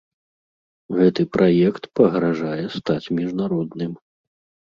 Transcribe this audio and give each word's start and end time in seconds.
Гэты 0.99 1.21
праект 1.35 1.83
пагражае 1.99 2.63
стаць 2.77 3.11
міжнародным. 3.21 3.93